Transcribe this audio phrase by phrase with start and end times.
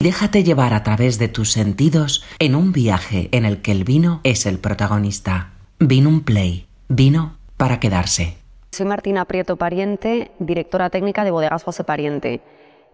[0.00, 4.20] Déjate llevar a través de tus sentidos en un viaje en el que el vino
[4.22, 5.54] es el protagonista.
[5.80, 6.68] Vino un play.
[6.88, 8.36] Vino para quedarse.
[8.70, 12.42] Soy Martina Prieto Pariente, directora técnica de Bodegas José Pariente.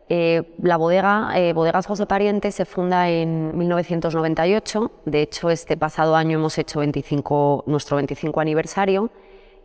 [0.08, 4.90] Eh, la bodega eh, Bodegas José Pariente se funda en 1998.
[5.04, 9.10] De hecho, este pasado año hemos hecho 25, nuestro 25 aniversario.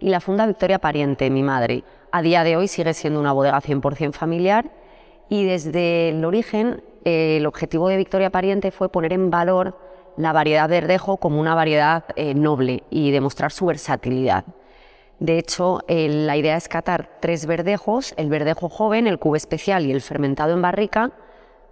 [0.02, 1.86] Y la funda Victoria Pariente, mi madre.
[2.12, 4.70] A día de hoy sigue siendo una bodega 100% familiar.
[5.30, 9.78] Y desde el origen, eh, el objetivo de Victoria Pariente fue poner en valor
[10.18, 12.04] la variedad de verdejo como una variedad
[12.36, 14.44] noble y demostrar su versatilidad.
[15.20, 19.92] De hecho, la idea es catar tres verdejos, el verdejo joven, el cubo especial y
[19.92, 21.14] el fermentado en barrica,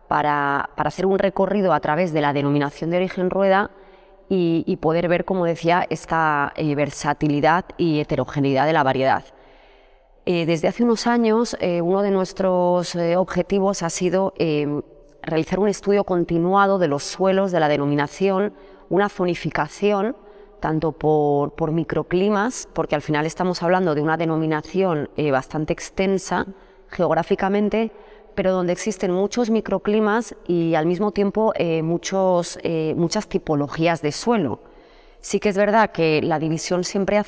[0.08, 3.72] para, hacer un recorrido a través de la denominación de origen rueda
[4.30, 9.24] y, poder ver, como decía, esta eh, versatilidad y heterogeneidad de la variedad.
[10.26, 14.34] Eh, desde hace unos años, eh, uno de nuestros objetivos ha sido
[15.28, 18.54] realizar un estudio continuado de los suelos de la denominación,
[18.90, 20.16] una zonificación,
[20.62, 26.48] tanto por, microclimas, porque al final estamos hablando de una denominación eh, bastante extensa
[26.90, 27.92] geográficamente,
[28.36, 34.14] pero donde existen muchos microclimas y al mismo tiempo eh, muchos, eh, muchas tipologías de
[34.14, 34.62] suelo.
[35.20, 37.22] Sí que es verdad que la división siempre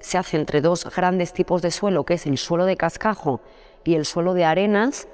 [0.00, 3.40] se hace entre dos grandes tipos de suelo, que es el suelo de cascajo
[3.84, 5.08] y el suelo de arenas,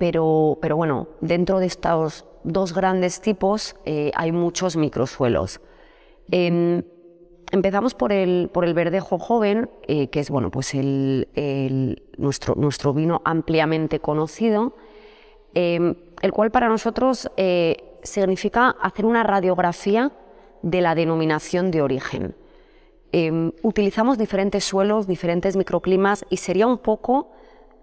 [0.00, 5.60] pero, pero bueno, dentro de estos dos grandes tipos hay muchos microsuelos.
[6.32, 6.82] Em,
[7.52, 11.26] Empezamos por el, por el verdejo joven, eh, que es bueno, pues el,
[12.16, 14.76] nuestro, nuestro, vino ampliamente conocido,
[15.54, 20.12] em, el cual para nosotros eh, significa hacer una radiografía
[20.62, 22.36] de la denominación de origen.
[23.10, 27.32] Em, utilizamos diferentes suelos, diferentes microclimas y sería un poco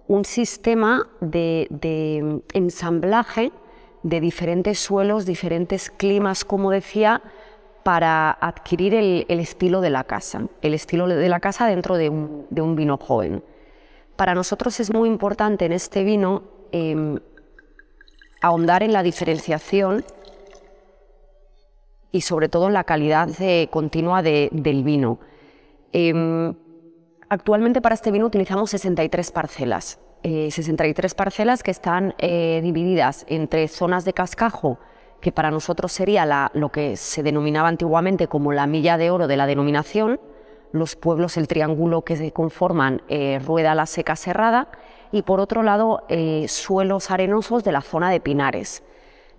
[0.08, 3.52] un sistema de, ensamblaje
[4.03, 7.22] de diferentes suelos, diferentes climas, como decía,
[7.83, 12.75] para adquirir el, estilo de la casa, el estilo de la casa dentro de un,
[12.75, 13.44] vino joven.
[14.16, 17.19] Para nosotros es muy importante en este vino em,
[18.41, 20.03] ahondar en la diferenciación
[22.12, 23.29] y sobre todo en la calidad
[23.69, 25.19] continua del vino.
[25.91, 26.53] Em,
[27.30, 33.68] actualmente para este vino utilizamos 63 parcelas, 63 eh, parcelas que están eh, divididas entre
[33.68, 34.80] zonas de cascajo,
[35.22, 39.38] que para nosotros sería lo que se denominaba antiguamente como la milla de oro de
[39.38, 40.20] la denominación,
[40.72, 44.70] los pueblos, el triángulo que se conforman eh, rueda la seca cerrada,
[45.12, 48.84] y por otro lado eh, suelos arenosos de la zona de Pinares.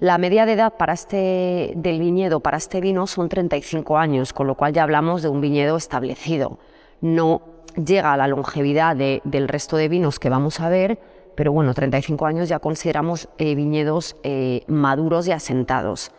[0.00, 4.46] La media de edad para este, del viñedo para este vino son 35 años, con
[4.46, 6.58] lo cual ya hablamos de un viñedo establecido.
[7.00, 7.42] No
[7.74, 10.98] llega a la longevidad del resto de vinos que vamos a ver,
[11.34, 16.10] pero bueno, 35 años ya consideramos eh, viñedos eh, maduros y asentados.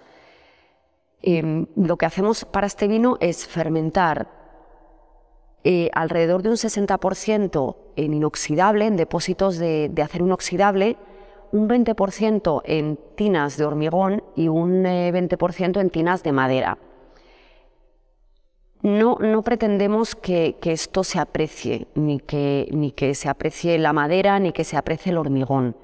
[1.22, 4.30] Em, lo que hacemos para este vino es fermentar
[5.66, 10.96] eh, alrededor de un 60% en inoxidable, en depósitos de, de acero inoxidable,
[11.52, 16.78] un 20% en tinas de hormigón y un 20% en tinas de madera
[18.82, 24.64] no, no pretendemos que, esto se aprecie, ni que, se aprecie la madera, ni que
[24.64, 25.76] se aprecie el hormigón.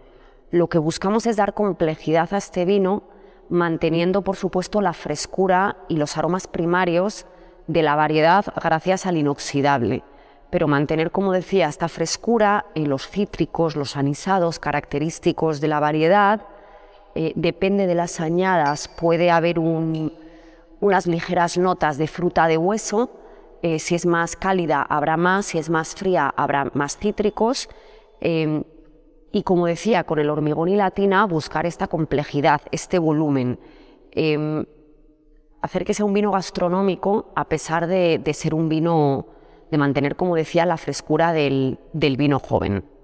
[0.51, 3.03] Lo que buscamos es dar complejidad a este vino,
[3.49, 7.25] manteniendo, por supuesto, la frescura y los aromas primarios
[7.67, 10.03] de la variedad gracias al inoxidable,
[10.49, 16.41] pero mantener, como decía, esta frescura y los cítricos, los anisados característicos de la variedad.
[17.15, 20.11] Eh, depende de las añadas, puede haber un,
[20.79, 23.11] unas ligeras notas de fruta de hueso.
[23.61, 27.69] Eh, si es más cálida habrá más, si es más fría habrá más cítricos.
[28.21, 28.63] Em,
[29.31, 33.59] y como decía, con el hormigón y la tina buscar esta complejidad, este volumen.
[34.11, 34.65] Em,
[35.61, 39.27] hacer que sea un vino gastronómico a pesar de, ser un vino,
[39.71, 41.77] de mantener, como decía, la frescura del
[42.17, 42.94] vino joven.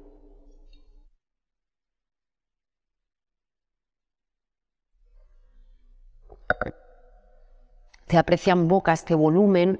[8.11, 9.79] Se aprecia en boca este volumen,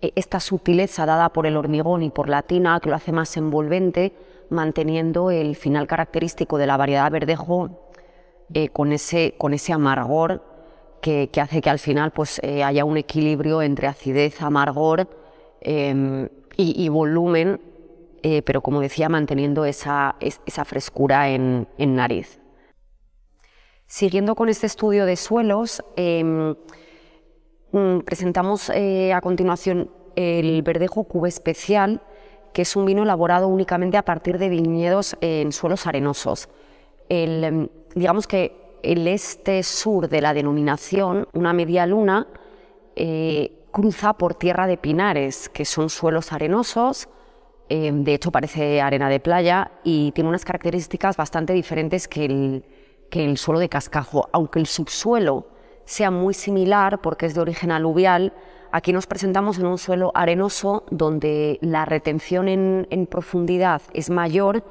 [0.00, 3.36] e, esta sutileza dada por el hormigón y por la tina que lo hace más
[3.36, 4.12] envolvente,
[4.50, 7.92] manteniendo el final característico de la variedad verdejo
[8.52, 10.42] eh, con, ese, con ese amargor
[11.00, 15.08] que, hace que al final pues, eh, haya un equilibrio entre acidez, amargor
[15.60, 17.60] em, y, volumen,
[18.24, 22.40] eh, pero como decía, manteniendo esa, esa frescura en, en, nariz.
[23.86, 26.54] Siguiendo con este estudio de suelos, em,
[28.04, 32.02] presentamos eh, a continuación el Verdejo Cube Especial,
[32.52, 36.48] que es un vino elaborado únicamente a partir de viñedos en suelos arenosos.
[37.08, 42.26] Em, digamos que el este-sur de la denominación, una media luna,
[42.94, 47.08] eh, cruza por tierra de pinares, que son suelos arenosos,
[47.70, 52.62] eh, de hecho parece arena de playa y tiene unas características bastante diferentes que
[53.12, 54.28] el suelo de cascajo.
[54.32, 55.51] Aunque el subsuelo
[55.84, 58.32] sea muy similar porque es de origen aluvial,
[58.70, 64.62] aquí nos presentamos en un suelo arenoso donde la retención en, profundidad es mayor,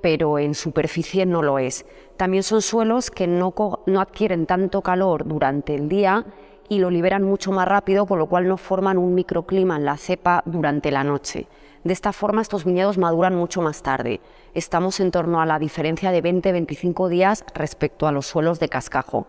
[0.00, 1.86] pero en superficie no lo es.
[2.16, 3.54] También son suelos que no,
[3.86, 6.24] no adquieren tanto calor durante el día
[6.68, 9.96] y lo liberan mucho más rápido, con lo cual no forman un microclima en la
[9.96, 11.46] cepa durante la noche.
[11.84, 14.20] De esta forma estos viñedos maduran mucho más tarde.
[14.54, 19.28] Estamos en torno a la diferencia de 20-25 días respecto a los suelos de cascajo.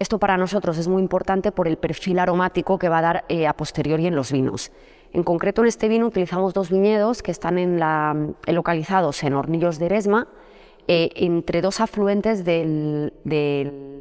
[0.00, 3.46] Esto para nosotros es muy importante por el perfil aromático que va a dar eh,
[3.46, 4.72] a posteriori en los vinos.
[5.12, 8.16] En concreto en este vino utilizamos dos viñedos que están en la,
[8.46, 10.26] eh, localizados en Hornillos de Eresma,
[10.88, 13.12] eh, entre dos afluentes del,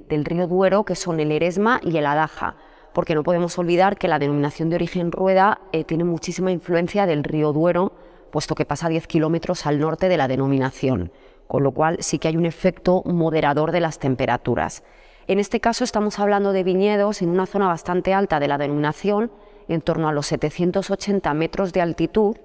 [0.07, 2.55] río Duero, que son el Eresma y el Adaja,
[2.93, 7.25] porque no podemos olvidar que la denominación de origen rueda eh, tiene muchísima influencia del
[7.25, 7.91] río Duero,
[8.31, 11.11] puesto que pasa 10 kilómetros al norte de la denominación,
[11.47, 14.81] con lo cual sí que hay un efecto moderador de las temperaturas.
[15.29, 19.31] En este caso estamos hablando de viñedos en una zona bastante alta de la denominación,
[19.67, 22.35] en torno a los 780 metros de altitud,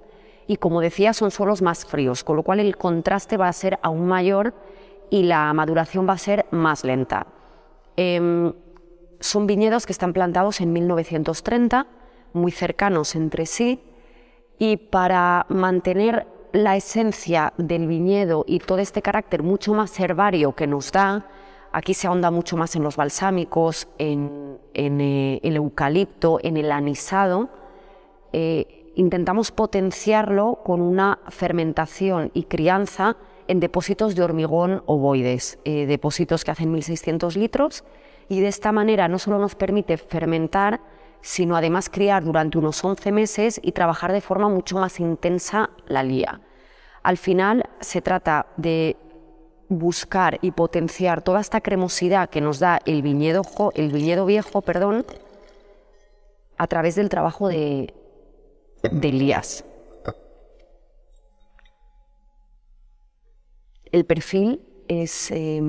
[0.46, 3.78] y como decía son suelos más fríos, con lo cual el contraste va a ser
[3.80, 4.52] aún mayor
[5.08, 7.26] y la maduración va a ser más lenta.
[7.96, 8.52] Em,
[9.18, 11.86] son viñedos que están plantados en 1930,
[12.34, 13.82] muy cercanos entre sí,
[14.58, 20.66] y para mantener la esencia del viñedo y todo este carácter mucho más herbario que
[20.66, 21.26] nos da,
[21.74, 27.48] aquí se ahonda mucho más en los balsámicos, en, eh, el eucalipto, en el anisado.
[28.32, 33.16] Eh, intentamos potenciarlo con una fermentación y crianza
[33.48, 37.84] en depósitos de hormigón ovoides, eh, depósitos que hacen 1.600 litros,
[38.28, 40.80] y de esta manera no solo nos permite fermentar,
[41.22, 46.04] sino además criar durante unos 11 meses y trabajar de forma mucho más intensa la
[46.04, 46.40] lía.
[47.02, 48.96] Al final se trata de
[49.78, 53.42] buscar y potenciar toda esta cremosidad que nos da el viñedo,
[53.74, 55.04] el viñedo viejo perdón,
[56.56, 57.94] a través del trabajo de,
[58.82, 59.64] de Elías.
[63.90, 65.62] El perfil es eh,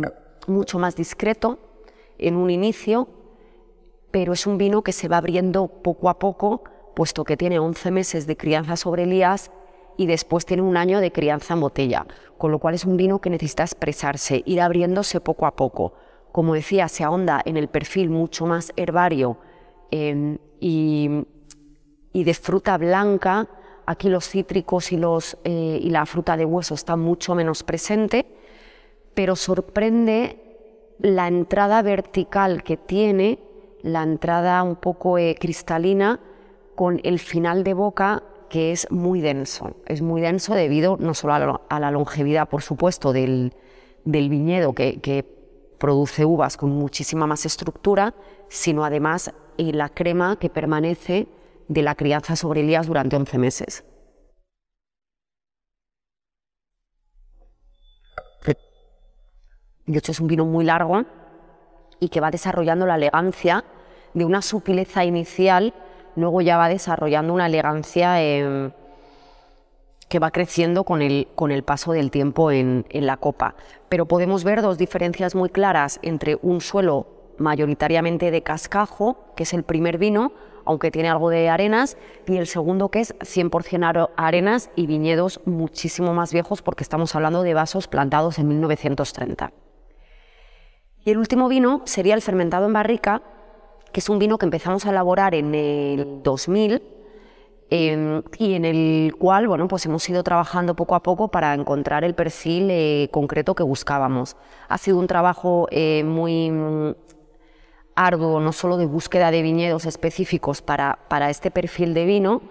[0.47, 1.59] mucho más discreto
[2.17, 3.07] en un inicio,
[4.11, 6.63] pero es un vino que se va abriendo poco a poco,
[6.95, 9.51] puesto que tiene 11 meses de crianza sobre Elías
[9.97, 12.05] y después tiene un año de crianza en botella,
[12.37, 15.93] con lo cual es un vino que necesita expresarse, ir abriéndose poco a poco.
[16.31, 19.37] Como decía, se ahonda en el perfil mucho más herbario
[19.91, 23.47] eh, y de fruta blanca,
[23.85, 28.25] aquí los cítricos y, los, eh, y la fruta de hueso están mucho menos presente,
[29.13, 30.41] pero sorprende
[30.99, 33.39] la entrada vertical que tiene,
[33.81, 36.19] la entrada un poco eh, cristalina,
[36.75, 38.23] con el final de boca
[38.55, 39.75] que es muy denso.
[39.85, 43.51] Es muy denso debido no solo a la, longevidad, por supuesto, del,
[44.05, 45.25] viñedo que, que,
[45.77, 48.15] produce uvas con muchísima más estructura,
[48.47, 51.27] sino además y la crema que permanece
[51.67, 53.83] de la crianza sobre Elías durante 11 meses.
[59.85, 61.03] De hecho, es un vino muy largo
[61.99, 63.65] y que va desarrollando la elegancia
[64.13, 65.73] de una sutileza inicial,
[66.15, 68.71] luego ya va desarrollando una elegancia em,
[70.09, 73.55] que va creciendo con el, con el paso del tiempo en, en la copa.
[73.89, 77.07] Pero podemos ver dos diferencias muy claras entre un suelo
[77.37, 80.31] mayoritariamente de cascajo, que es el primer vino,
[80.65, 86.13] aunque tiene algo de arenas, y el segundo que es 100% arenas y viñedos muchísimo
[86.13, 89.51] más viejos porque estamos hablando de vasos plantados en 1930.
[91.03, 93.21] Y el último vino sería el fermentado en barrica,
[93.95, 96.83] que es un vino que empezamos a elaborar en el 2000
[97.69, 102.03] em, y en el cual bueno, pues hemos ido trabajando poco a poco para encontrar
[102.03, 104.35] el perfil eh, concreto que buscábamos.
[104.67, 106.51] Ha sido un trabajo eh, muy
[107.95, 112.41] arduo no solo de búsqueda de viñedos específicos para, para este perfil de vino,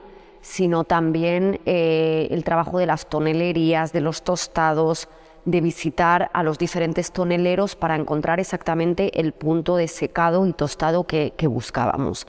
[0.41, 5.11] sino también eh, el trabajo de las tonelerías, de los tostados,
[5.45, 11.05] de visitar a los diferentes toneleros para encontrar exactamente el punto de secado y tostado
[11.05, 12.27] que, buscábamos.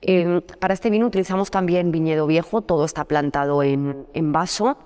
[0.00, 4.78] Eh, para este vino utilizamos también viñedo viejo, todo está plantado en, en vaso,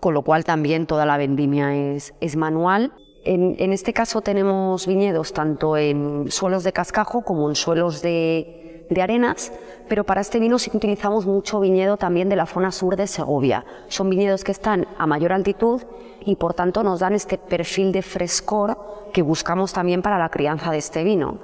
[0.00, 2.92] con lo cual también toda la vendimia es, es manual.
[3.24, 8.57] En, este caso tenemos viñedos tanto en suelos de cascajo como en suelos de,
[8.90, 9.52] de arenas,
[9.88, 13.64] pero para este vino sí utilizamos mucho viñedo también de la zona sur de Segovia.
[13.88, 15.82] Son viñedos que están a mayor altitud
[16.24, 18.76] y por tanto nos dan este perfil de frescor
[19.12, 21.38] que buscamos también para la crianza de este vino.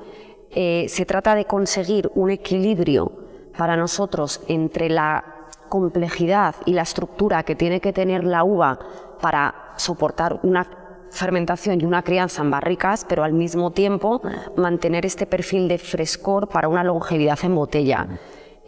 [0.50, 3.12] Eh, se trata de conseguir un equilibrio
[3.56, 5.24] para nosotros entre la
[5.68, 8.78] complejidad y la estructura que tiene que tener la uva
[9.20, 10.83] para soportar una
[11.14, 14.20] fermentación y una crianza en barricas, pero al mismo tiempo
[14.56, 18.06] mantener este perfil de frescor para una longevidad en botella.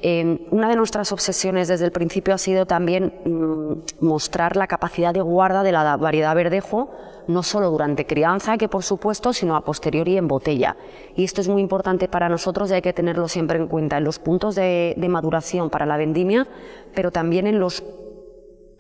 [0.03, 5.15] Eh, una de nuestras obsesiones desde el principio ha sido también mm, mostrar la capacidad
[5.15, 6.91] de guarda de la variedad verdejo,
[7.29, 10.77] no solo durante crianza, que por supuesto, sino a posteriori en botella.
[11.17, 14.05] Y esto es muy importante para nosotros y hay que tenerlo siempre en cuenta en
[14.05, 16.47] los puntos de, de maduración para la vendimia,
[16.95, 17.83] pero también en los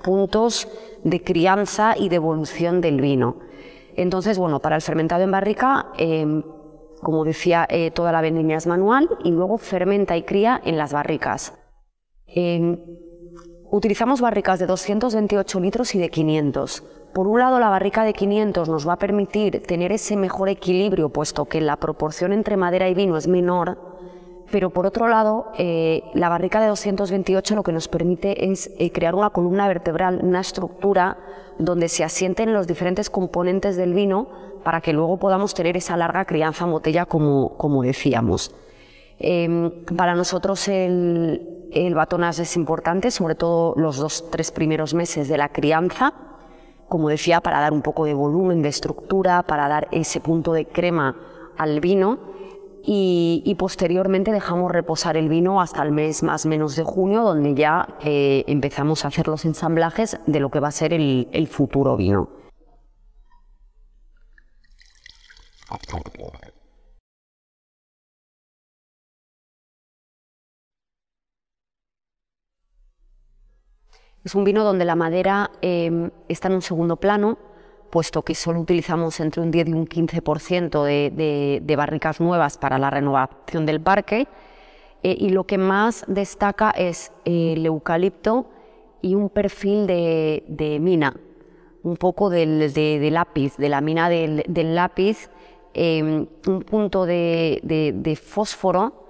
[0.03, 0.69] puntos
[1.05, 3.39] de crianza y de evolución del vino.
[3.97, 6.43] Entonces, bueno, para el fermentado en barrica, em,
[7.03, 10.93] como decía, eh, toda la vendimia es manual y luego fermenta y cría en las
[10.93, 11.55] barricas.
[12.27, 12.79] Em,
[13.71, 16.83] utilizamos barricas de 228 litros y de 500.
[17.15, 21.09] Por un lado, la barrica de 500 nos va a permitir tener ese mejor equilibrio,
[21.09, 23.79] puesto que la proporción entre madera y vino es menor
[24.51, 28.93] pero por otro lado, eh, la barrica de 228 lo que nos permite es eh,
[28.93, 31.19] crear una columna vertebral, una estructura
[31.59, 34.29] donde se asienten los diferentes componentes del vino
[34.63, 38.55] para que luego podamos tener esa larga crianza en botella como, decíamos.
[39.19, 45.29] Em, para nosotros el, el batonas es importante, sobre todo los dos, tres primeros meses
[45.29, 46.13] de la crianza,
[46.89, 50.67] como decía, para dar un poco de volumen, de estructura, para dar ese punto de
[50.67, 51.17] crema
[51.57, 52.36] al vino
[52.87, 57.89] y, posteriormente dejamos reposar el vino hasta el mes más menos de junio, donde ya
[58.01, 61.97] eh, empezamos a hacer los ensamblajes de lo que va a ser el, el futuro
[61.97, 62.29] vino.
[74.27, 77.39] Es un vino donde la madera eh, está en un segundo plano,
[77.91, 82.79] puesto que solo utilizamos entre un 10 y un 15% de, de, barricas nuevas para
[82.79, 84.27] la renovación del parque.
[85.03, 88.47] Eh, y lo que más destaca es el eucalipto
[89.03, 91.15] y un perfil de, mina,
[91.83, 95.31] un poco del, de, lápiz, de la mina del, lápiz,
[95.75, 99.07] em, un punto de, fósforo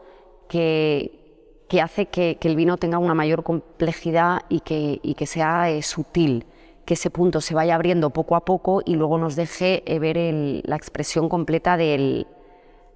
[0.49, 5.71] que, que hace que, el vino tenga una mayor complejidad y que, y que sea
[5.71, 6.45] eh, sutil
[6.87, 10.16] que ese punto se vaya abriendo poco a poco y luego nos deje eh, ver
[10.64, 12.26] la expresión completa del,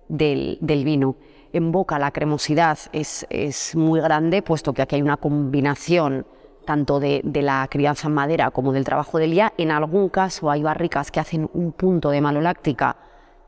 [0.08, 1.16] del, vino.
[1.52, 6.24] En boca la cremosidad es, es, muy grande, puesto que aquí hay una combinación
[6.64, 9.52] tanto de, de, la crianza en madera como del trabajo del día.
[9.58, 12.96] En algún caso hay barricas que hacen un punto de maloláctica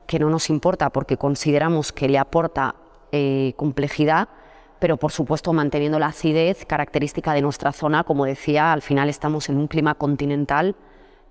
[0.08, 2.74] que no nos importa porque consideramos que le aporta
[3.12, 4.28] eh, complejidad,
[4.82, 8.02] pero por supuesto manteniendo la acidez característica de nuestra zona.
[8.02, 10.74] Como decía, al final estamos en un clima continental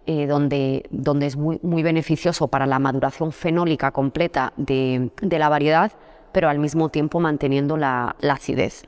[0.05, 5.91] eh, donde, donde es muy, muy beneficioso para la maduración fenólica completa de, la variedad,
[6.31, 8.86] pero al mismo tiempo manteniendo la, acidez.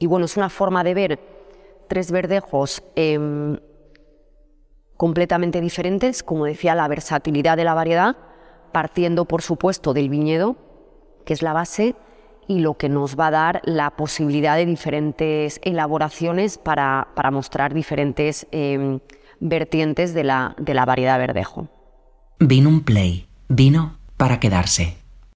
[0.00, 1.20] Y bueno, es una forma de ver
[1.86, 3.60] tres verdejos em,
[4.96, 8.16] completamente diferentes, como decía, la versatilidad de la variedad,
[8.72, 10.56] partiendo por supuesto del viñedo,
[11.24, 11.94] que es la base,
[12.46, 18.46] y lo que nos va a dar la posibilidad de diferentes elaboraciones para, mostrar diferentes
[18.50, 18.98] em,
[19.38, 21.68] vertientes de la, de la variedad verdejo.
[22.40, 24.99] Vino un play, vino para quedarse.